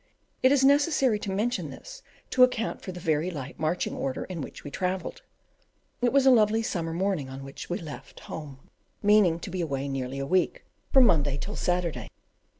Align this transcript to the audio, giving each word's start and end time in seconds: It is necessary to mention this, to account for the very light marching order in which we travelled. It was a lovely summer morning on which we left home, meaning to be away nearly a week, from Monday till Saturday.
It 0.41 0.51
is 0.51 0.63
necessary 0.65 1.19
to 1.19 1.29
mention 1.31 1.69
this, 1.69 2.01
to 2.31 2.41
account 2.41 2.81
for 2.81 2.91
the 2.91 2.99
very 2.99 3.29
light 3.29 3.59
marching 3.59 3.93
order 3.93 4.23
in 4.23 4.41
which 4.41 4.63
we 4.63 4.71
travelled. 4.71 5.21
It 6.01 6.11
was 6.11 6.25
a 6.25 6.31
lovely 6.31 6.63
summer 6.63 6.91
morning 6.91 7.29
on 7.29 7.43
which 7.43 7.69
we 7.69 7.77
left 7.77 8.21
home, 8.21 8.71
meaning 9.03 9.39
to 9.41 9.51
be 9.51 9.61
away 9.61 9.87
nearly 9.87 10.17
a 10.17 10.25
week, 10.25 10.65
from 10.91 11.05
Monday 11.05 11.37
till 11.37 11.55
Saturday. 11.55 12.07